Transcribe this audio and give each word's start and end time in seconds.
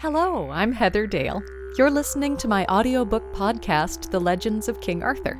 Hello, 0.00 0.50
I'm 0.50 0.72
Heather 0.72 1.06
Dale. 1.06 1.42
You're 1.76 1.90
listening 1.90 2.38
to 2.38 2.48
my 2.48 2.64
audiobook 2.70 3.34
podcast, 3.34 4.10
The 4.10 4.18
Legends 4.18 4.66
of 4.66 4.80
King 4.80 5.02
Arthur. 5.02 5.38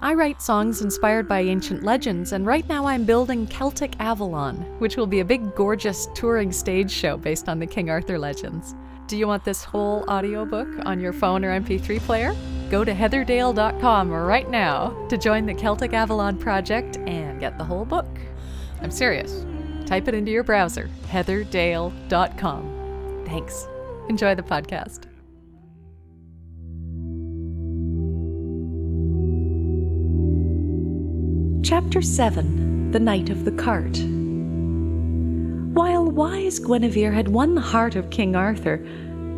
I 0.00 0.14
write 0.14 0.40
songs 0.40 0.80
inspired 0.80 1.28
by 1.28 1.40
ancient 1.40 1.82
legends, 1.82 2.32
and 2.32 2.46
right 2.46 2.66
now 2.70 2.86
I'm 2.86 3.04
building 3.04 3.46
Celtic 3.48 4.00
Avalon, 4.00 4.64
which 4.78 4.96
will 4.96 5.06
be 5.06 5.20
a 5.20 5.26
big, 5.26 5.54
gorgeous 5.54 6.08
touring 6.14 6.52
stage 6.52 6.90
show 6.90 7.18
based 7.18 7.50
on 7.50 7.58
the 7.58 7.66
King 7.66 7.90
Arthur 7.90 8.18
legends. 8.18 8.74
Do 9.08 9.18
you 9.18 9.26
want 9.26 9.44
this 9.44 9.62
whole 9.62 10.06
audiobook 10.08 10.68
on 10.86 11.00
your 11.00 11.12
phone 11.12 11.44
or 11.44 11.60
MP3 11.60 12.00
player? 12.00 12.34
Go 12.70 12.86
to 12.86 12.94
heatherdale.com 12.94 14.10
right 14.10 14.48
now 14.48 15.06
to 15.10 15.18
join 15.18 15.44
the 15.44 15.52
Celtic 15.52 15.92
Avalon 15.92 16.38
project 16.38 16.96
and 16.96 17.40
get 17.40 17.58
the 17.58 17.64
whole 17.64 17.84
book. 17.84 18.08
I'm 18.80 18.90
serious. 18.90 19.44
Type 19.84 20.08
it 20.08 20.14
into 20.14 20.30
your 20.30 20.44
browser, 20.44 20.88
heatherdale.com. 21.10 23.24
Thanks. 23.26 23.68
Enjoy 24.08 24.34
the 24.34 24.42
podcast. 24.42 25.04
Chapter 31.62 32.00
7 32.00 32.90
The 32.90 33.00
Knight 33.00 33.28
of 33.28 33.44
the 33.44 33.52
Cart. 33.52 33.98
While 35.74 36.10
wise 36.10 36.58
Guinevere 36.58 37.12
had 37.12 37.28
won 37.28 37.54
the 37.54 37.60
heart 37.60 37.96
of 37.96 38.08
King 38.08 38.34
Arthur, 38.34 38.82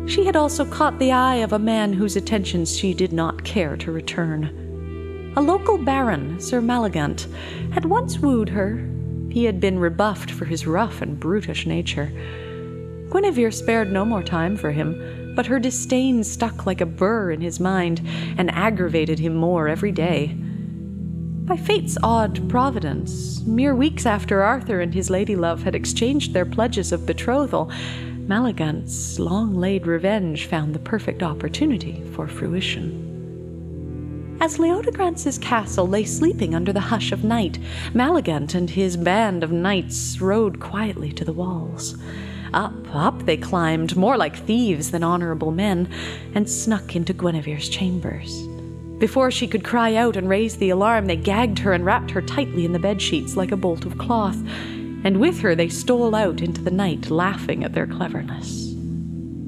she 0.07 0.23
had 0.25 0.37
also 0.37 0.63
caught 0.63 0.97
the 0.99 1.11
eye 1.11 1.35
of 1.35 1.51
a 1.51 1.59
man 1.59 1.91
whose 1.91 2.15
attentions 2.15 2.77
she 2.77 2.93
did 2.93 3.11
not 3.11 3.43
care 3.43 3.75
to 3.75 3.91
return. 3.91 5.33
A 5.35 5.41
local 5.41 5.77
baron, 5.77 6.39
Sir 6.39 6.61
Maleagant, 6.61 7.27
had 7.73 7.83
once 7.83 8.19
wooed 8.19 8.47
her. 8.47 8.77
He 9.29 9.43
had 9.43 9.59
been 9.59 9.79
rebuffed 9.79 10.31
for 10.31 10.45
his 10.45 10.65
rough 10.65 11.01
and 11.01 11.19
brutish 11.19 11.65
nature. 11.65 12.09
Guinevere 13.11 13.51
spared 13.51 13.91
no 13.91 14.05
more 14.05 14.23
time 14.23 14.55
for 14.55 14.71
him, 14.71 15.33
but 15.35 15.45
her 15.45 15.59
disdain 15.59 16.23
stuck 16.23 16.65
like 16.65 16.81
a 16.81 16.85
burr 16.85 17.31
in 17.31 17.41
his 17.41 17.59
mind 17.59 18.01
and 18.37 18.49
aggravated 18.51 19.19
him 19.19 19.35
more 19.35 19.67
every 19.67 19.91
day. 19.91 20.33
By 21.43 21.57
fate's 21.57 21.97
odd 22.01 22.47
providence, 22.49 23.41
mere 23.41 23.75
weeks 23.75 24.05
after 24.05 24.41
Arthur 24.41 24.79
and 24.79 24.93
his 24.93 25.09
lady 25.09 25.35
love 25.35 25.63
had 25.63 25.75
exchanged 25.75 26.33
their 26.33 26.45
pledges 26.45 26.93
of 26.93 27.05
betrothal, 27.05 27.69
Maleagant's 28.27 29.19
long 29.19 29.55
laid 29.55 29.85
revenge 29.85 30.45
found 30.45 30.73
the 30.73 30.79
perfect 30.79 31.21
opportunity 31.21 32.01
for 32.13 32.27
fruition. 32.27 33.09
As 34.39 34.57
Leodegrance's 34.57 35.37
castle 35.37 35.87
lay 35.87 36.05
sleeping 36.05 36.55
under 36.55 36.71
the 36.71 36.79
hush 36.79 37.11
of 37.11 37.25
night, 37.25 37.59
Maleagant 37.93 38.55
and 38.55 38.69
his 38.69 38.95
band 38.95 39.43
of 39.43 39.51
knights 39.51 40.21
rode 40.21 40.61
quietly 40.61 41.11
to 41.11 41.25
the 41.25 41.33
walls. 41.33 41.97
Up, 42.53 42.73
up 42.93 43.25
they 43.25 43.37
climbed, 43.37 43.95
more 43.95 44.17
like 44.17 44.35
thieves 44.35 44.91
than 44.91 45.03
honorable 45.03 45.51
men, 45.51 45.89
and 46.35 46.49
snuck 46.49 46.95
into 46.95 47.13
Guinevere's 47.13 47.69
chambers. 47.69 48.45
Before 48.99 49.31
she 49.31 49.47
could 49.47 49.63
cry 49.63 49.95
out 49.95 50.15
and 50.15 50.29
raise 50.29 50.57
the 50.57 50.69
alarm, 50.69 51.07
they 51.07 51.15
gagged 51.15 51.59
her 51.59 51.73
and 51.73 51.85
wrapped 51.85 52.11
her 52.11 52.21
tightly 52.21 52.65
in 52.65 52.73
the 52.73 52.79
bed 52.79 53.01
sheets 53.01 53.35
like 53.35 53.51
a 53.51 53.57
bolt 53.57 53.85
of 53.85 53.97
cloth, 53.97 54.37
and 55.03 55.19
with 55.19 55.39
her 55.39 55.55
they 55.55 55.69
stole 55.69 56.13
out 56.13 56.41
into 56.41 56.61
the 56.61 56.71
night, 56.71 57.09
laughing 57.09 57.63
at 57.63 57.73
their 57.73 57.87
cleverness. 57.87 58.73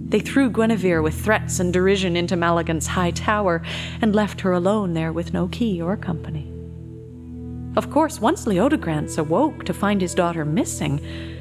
They 0.07 0.19
threw 0.19 0.49
Guinevere 0.49 1.01
with 1.01 1.23
threats 1.23 1.59
and 1.59 1.73
derision 1.73 2.15
into 2.15 2.35
Maleagant's 2.35 2.87
high 2.87 3.11
tower, 3.11 3.61
and 4.01 4.15
left 4.15 4.41
her 4.41 4.53
alone 4.53 4.93
there 4.93 5.11
with 5.11 5.33
no 5.33 5.47
key 5.49 5.81
or 5.81 5.97
company. 5.97 6.49
Of 7.75 7.89
course, 7.89 8.21
once 8.21 8.45
Leodegrance 8.45 9.17
awoke 9.17 9.65
to 9.65 9.73
find 9.73 9.99
his 9.99 10.13
daughter 10.13 10.45
missing, 10.45 10.99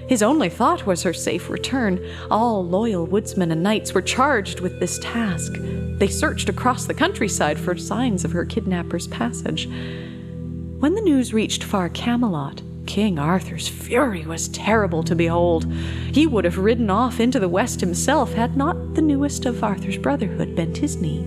his 0.08 0.22
only 0.22 0.48
thought 0.48 0.86
was 0.86 1.02
her 1.02 1.12
safe 1.12 1.48
return. 1.48 2.04
All 2.30 2.64
loyal 2.64 3.06
woodsmen 3.06 3.50
and 3.50 3.62
knights 3.62 3.94
were 3.94 4.02
charged 4.02 4.60
with 4.60 4.78
this 4.80 4.98
task. 4.98 5.52
They 5.98 6.08
searched 6.08 6.48
across 6.48 6.86
the 6.86 6.94
countryside 6.94 7.58
for 7.58 7.76
signs 7.76 8.24
of 8.24 8.32
her 8.32 8.44
kidnapper's 8.44 9.06
passage. 9.08 9.66
When 9.66 10.94
the 10.94 11.00
news 11.00 11.32
reached 11.32 11.64
far 11.64 11.88
Camelot, 11.88 12.62
King 12.86 13.18
Arthur's 13.18 13.68
fury 13.68 14.26
was 14.26 14.48
terrible 14.48 15.02
to 15.04 15.14
behold. 15.14 15.72
He 16.12 16.26
would 16.26 16.44
have 16.44 16.58
ridden 16.58 16.90
off 16.90 17.20
into 17.20 17.38
the 17.38 17.48
west 17.48 17.80
himself 17.80 18.34
had 18.34 18.56
not 18.56 18.94
the 18.94 19.02
newest 19.02 19.46
of 19.46 19.62
Arthur's 19.62 19.96
brotherhood 19.96 20.56
bent 20.56 20.76
his 20.76 20.96
knee 20.96 21.20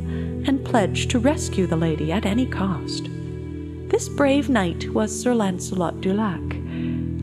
and 0.46 0.64
pledged 0.66 1.10
to 1.12 1.20
rescue 1.20 1.66
the 1.66 1.78
lady 1.78 2.12
at 2.12 2.26
any 2.26 2.46
cost. 2.46 3.10
This 3.88 4.10
brave 4.10 4.50
knight 4.50 4.90
was 4.90 5.18
Sir 5.18 5.34
Launcelot 5.34 6.02
du 6.02 6.14
Lac 6.14 6.42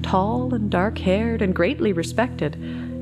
tall 0.03 0.55
and 0.55 0.71
dark 0.71 0.99
haired 0.99 1.43
and 1.43 1.55
greatly 1.55 1.93
respected, 1.93 2.55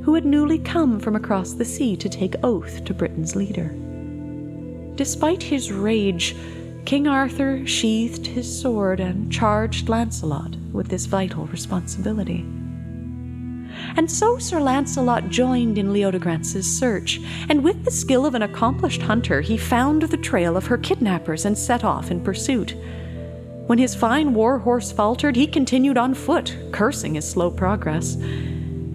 who 0.04 0.14
had 0.14 0.24
newly 0.24 0.58
come 0.58 1.00
from 1.00 1.16
across 1.16 1.52
the 1.52 1.64
sea 1.64 1.96
to 1.96 2.08
take 2.08 2.34
oath 2.42 2.84
to 2.84 2.94
Britain's 2.94 3.36
leader. 3.36 3.74
Despite 4.96 5.42
his 5.42 5.72
rage, 5.72 6.36
King 6.84 7.06
Arthur 7.06 7.66
sheathed 7.66 8.26
his 8.26 8.60
sword 8.60 9.00
and 9.00 9.30
charged 9.30 9.88
Lancelot 9.88 10.56
with 10.72 10.88
this 10.88 11.06
vital 11.06 11.46
responsibility. 11.46 12.44
And 13.96 14.10
so 14.10 14.38
Sir 14.38 14.60
Lancelot 14.60 15.28
joined 15.28 15.78
in 15.78 15.92
Leodegrance's 15.92 16.66
search, 16.66 17.20
and 17.48 17.62
with 17.62 17.84
the 17.84 17.90
skill 17.90 18.26
of 18.26 18.34
an 18.34 18.42
accomplished 18.42 19.02
hunter, 19.02 19.40
he 19.40 19.56
found 19.56 20.02
the 20.02 20.16
trail 20.16 20.56
of 20.56 20.66
her 20.66 20.78
kidnappers 20.78 21.44
and 21.44 21.56
set 21.56 21.84
off 21.84 22.10
in 22.10 22.22
pursuit. 22.22 22.74
When 23.70 23.78
his 23.78 23.94
fine 23.94 24.34
war 24.34 24.58
horse 24.58 24.90
faltered, 24.90 25.36
he 25.36 25.46
continued 25.46 25.96
on 25.96 26.12
foot, 26.12 26.56
cursing 26.72 27.14
his 27.14 27.30
slow 27.30 27.52
progress. 27.52 28.16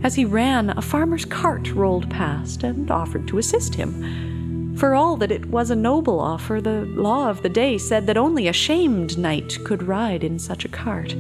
As 0.03 0.15
he 0.15 0.25
ran, 0.25 0.71
a 0.71 0.81
farmer's 0.81 1.23
cart 1.23 1.71
rolled 1.71 2.09
past 2.09 2.61
and 2.61 2.91
offered 2.91 3.25
to 3.29 3.37
assist 3.37 3.75
him. 3.75 4.75
For 4.75 4.93
all 4.93 5.15
that 5.15 5.31
it 5.31 5.45
was 5.45 5.71
a 5.71 5.77
noble 5.77 6.19
offer, 6.19 6.59
the 6.59 6.81
law 6.87 7.29
of 7.29 7.41
the 7.41 7.47
day 7.47 7.77
said 7.77 8.05
that 8.07 8.17
only 8.17 8.49
a 8.49 8.51
shamed 8.51 9.17
knight 9.17 9.57
could 9.63 9.81
ride 9.81 10.25
in 10.25 10.39
such 10.39 10.65
a 10.65 10.67
cart. 10.83 11.15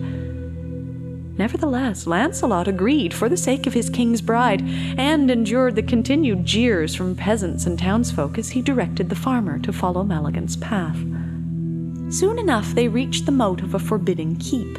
Nevertheless, 1.37 2.05
Lancelot 2.05 2.67
agreed 2.67 3.13
for 3.13 3.29
the 3.29 3.37
sake 3.37 3.65
of 3.65 3.73
his 3.73 3.89
king's 3.89 4.21
bride, 4.21 4.63
and 4.97 5.31
endured 5.31 5.75
the 5.77 5.81
continued 5.81 6.43
jeers 6.43 6.93
from 6.93 7.15
peasants 7.15 7.65
and 7.65 7.79
townsfolk 7.79 8.37
as 8.37 8.49
he 8.49 8.61
directed 8.61 9.07
the 9.07 9.15
farmer 9.15 9.59
to 9.59 9.71
follow 9.71 10.03
Maleagant's 10.03 10.57
path. 10.57 10.97
Soon 12.09 12.37
enough 12.37 12.75
they 12.75 12.87
reached 12.87 13.25
the 13.25 13.31
moat 13.31 13.61
of 13.61 13.73
a 13.73 13.79
forbidding 13.79 14.35
keep. 14.35 14.77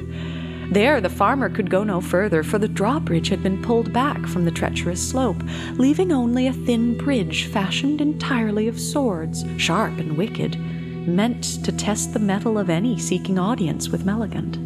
There 0.70 1.00
the 1.00 1.09
farmer 1.09 1.48
could 1.48 1.70
go 1.70 1.84
no 1.84 2.00
further, 2.00 2.42
for 2.42 2.59
the 2.59 2.69
drawbridge 2.69 3.28
had 3.28 3.42
been 3.42 3.62
pulled 3.62 3.92
back 3.92 4.26
from 4.26 4.44
the 4.44 4.50
treacherous 4.50 5.06
slope, 5.06 5.42
leaving 5.75 6.12
only 6.12 6.47
a 6.47 6.53
thin 6.53 6.97
bridge 6.97 7.47
fashioned 7.47 8.00
entirely 8.00 8.69
of 8.69 8.78
swords, 8.78 9.44
sharp 9.56 9.98
and 9.98 10.16
wicked, 10.16 10.59
meant 11.06 11.65
to 11.65 11.72
test 11.72 12.12
the 12.12 12.19
mettle 12.19 12.59
of 12.59 12.70
any 12.70 12.98
seeking 12.98 13.38
audience 13.38 13.88
with 13.88 14.04
Maleagant. 14.04 14.59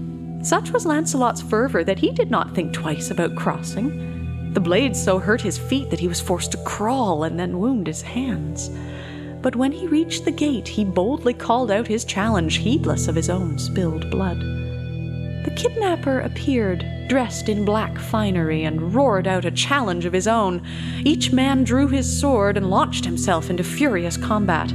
Such 0.45 0.71
was 0.71 0.87
Lancelot's 0.87 1.43
fervor 1.43 1.85
that 1.85 1.99
he 1.99 2.13
did 2.13 2.31
not 2.31 2.55
think 2.55 2.73
twice 2.73 3.11
about 3.11 3.37
crossing. 3.37 4.53
The 4.55 4.61
blades 4.61 5.03
so 5.03 5.19
hurt 5.19 5.43
his 5.43 5.59
feet 5.59 5.91
that 5.91 6.01
he 6.01 6.09
was 6.09 6.21
forced 6.21 6.53
to 6.53 6.65
crawl 6.65 7.25
and 7.25 7.39
then 7.39 7.59
wound 7.59 7.87
his 7.87 8.03
hands 8.03 8.71
but 9.43 9.57
when 9.57 9.73
he 9.73 9.87
reached 9.87 10.25
the 10.25 10.31
gate, 10.31 10.69
he 10.69 10.85
boldly 10.85 11.35
called 11.35 11.71
out 11.71 11.87
his 11.87 12.05
challenge, 12.05 12.57
heedless 12.57 13.09
of 13.09 13.15
his 13.15 13.31
own 13.31 13.59
spilled 13.59 14.11
blood. 14.11 14.39
The 15.45 15.55
kidnapper 15.57 16.21
appeared, 16.21 16.85
dressed 17.09 17.49
in 17.49 17.65
black 17.65 17.99
finery, 17.99 18.65
and 18.65 18.95
roared 18.95 19.27
out 19.27 19.47
a 19.47 19.51
challenge 19.51 20.05
of 20.05 20.13
his 20.13 20.29
own. 20.29 20.63
Each 21.05 21.33
man 21.33 21.65
drew 21.65 21.89
his 21.89 22.21
sword 22.21 22.57
and 22.59 22.69
launched 22.69 23.07
himself 23.07 23.49
into 23.49 23.65
furious 23.65 24.19
combat. 24.19 24.73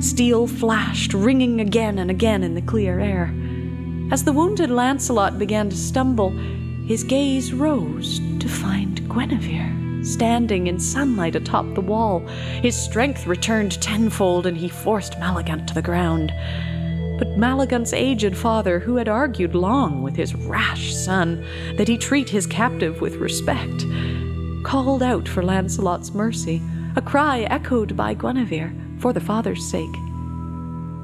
Steel 0.00 0.46
flashed, 0.46 1.14
ringing 1.14 1.60
again 1.60 1.98
and 1.98 2.10
again 2.10 2.42
in 2.42 2.54
the 2.54 2.62
clear 2.62 3.00
air. 3.00 3.34
As 4.12 4.24
the 4.24 4.32
wounded 4.32 4.70
Lancelot 4.70 5.38
began 5.38 5.70
to 5.70 5.76
stumble, 5.76 6.30
his 6.86 7.02
gaze 7.02 7.54
rose 7.54 8.20
to 8.40 8.48
find 8.48 9.08
Guinevere 9.08 9.72
standing 10.04 10.66
in 10.66 10.78
sunlight 10.78 11.34
atop 11.34 11.74
the 11.74 11.80
wall. 11.80 12.20
His 12.62 12.76
strength 12.76 13.26
returned 13.26 13.80
tenfold, 13.80 14.46
and 14.46 14.56
he 14.56 14.68
forced 14.68 15.18
Maleagant 15.18 15.66
to 15.66 15.74
the 15.74 15.82
ground. 15.82 16.32
But 17.18 17.38
Maleagant's 17.38 17.92
aged 17.92 18.36
father, 18.36 18.78
who 18.80 18.96
had 18.96 19.08
argued 19.08 19.54
long 19.54 20.02
with 20.02 20.16
his 20.16 20.34
rash 20.34 20.94
son 20.94 21.46
that 21.76 21.88
he 21.88 21.96
treat 21.96 22.28
his 22.28 22.46
captive 22.46 23.00
with 23.00 23.16
respect, 23.16 23.84
called 24.64 25.02
out 25.02 25.28
for 25.28 25.42
Lancelot's 25.42 26.12
mercy, 26.12 26.60
a 26.96 27.02
cry 27.02 27.42
echoed 27.42 27.96
by 27.96 28.14
Guinevere 28.14 28.74
for 28.98 29.12
the 29.12 29.20
father's 29.20 29.64
sake. 29.64 29.94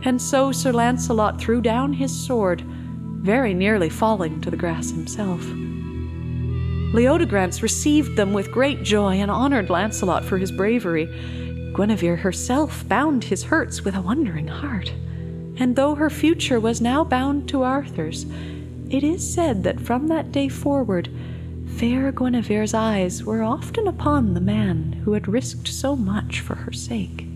And 0.03 0.21
so 0.21 0.51
Sir 0.51 0.73
Lancelot 0.73 1.41
threw 1.41 1.61
down 1.61 1.93
his 1.93 2.11
sword, 2.11 2.63
very 2.63 3.55
nearly 3.55 3.89
falling 3.89 4.41
to 4.41 4.51
the 4.51 4.57
grass 4.57 4.91
himself. 4.91 5.45
Leodegrance 6.93 7.63
received 7.63 8.17
them 8.17 8.33
with 8.33 8.51
great 8.51 8.83
joy 8.83 9.15
and 9.15 9.31
honored 9.31 9.71
Lancelot 9.71 10.25
for 10.25 10.39
his 10.39 10.51
bravery. 10.51 11.07
Guinevere 11.73 12.17
herself 12.17 12.87
bound 12.89 13.23
his 13.23 13.45
hurts 13.45 13.85
with 13.85 13.95
a 13.95 14.03
wondering 14.03 14.49
heart. 14.49 14.93
And 15.57 15.77
though 15.77 15.95
her 15.95 16.11
future 16.11 16.59
was 16.59 16.81
now 16.81 17.05
bound 17.05 17.49
to 17.51 17.63
Arthur's, 17.63 18.27
it 18.91 19.05
is 19.05 19.33
said 19.33 19.63
that 19.63 19.81
from 19.81 20.09
that 20.09 20.33
day 20.33 20.49
forward, 20.49 21.09
fair 21.77 22.11
Guinevere's 22.11 22.75
eyes 22.75 23.23
were 23.23 23.45
often 23.45 23.87
upon 23.87 24.35
the 24.35 24.41
man 24.41 25.01
who 25.05 25.13
had 25.13 25.29
risked 25.29 25.69
so 25.69 25.95
much 25.95 26.41
for 26.41 26.57
her 26.57 26.73
sake. 26.73 27.30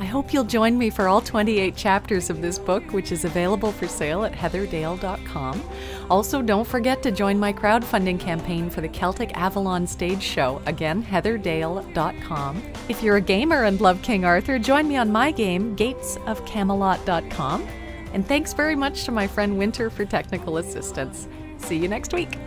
I 0.00 0.06
hope 0.06 0.32
you'll 0.32 0.44
join 0.44 0.78
me 0.78 0.88
for 0.88 1.08
all 1.08 1.20
28 1.20 1.76
chapters 1.76 2.30
of 2.30 2.40
this 2.40 2.58
book, 2.58 2.82
which 2.92 3.12
is 3.12 3.26
available 3.26 3.70
for 3.70 3.86
sale 3.86 4.24
at 4.24 4.32
heatherdale.com. 4.32 5.62
Also, 6.08 6.40
don't 6.40 6.66
forget 6.66 7.02
to 7.02 7.10
join 7.12 7.38
my 7.38 7.52
crowdfunding 7.52 8.18
campaign 8.18 8.70
for 8.70 8.80
the 8.80 8.88
Celtic 8.88 9.36
Avalon 9.36 9.86
stage 9.86 10.22
show. 10.22 10.62
Again, 10.64 11.04
heatherdale.com. 11.04 12.62
If 12.88 13.02
you're 13.02 13.16
a 13.16 13.20
gamer 13.20 13.64
and 13.64 13.78
love 13.78 14.00
King 14.00 14.24
Arthur, 14.24 14.58
join 14.58 14.88
me 14.88 14.96
on 14.96 15.12
my 15.12 15.30
game, 15.30 15.76
gatesofcamelot.com. 15.76 17.68
And 18.14 18.26
thanks 18.26 18.54
very 18.54 18.74
much 18.74 19.04
to 19.04 19.12
my 19.12 19.26
friend 19.26 19.58
Winter 19.58 19.90
for 19.90 20.06
technical 20.06 20.56
assistance. 20.56 21.28
See 21.58 21.76
you 21.76 21.88
next 21.88 22.14
week. 22.14 22.38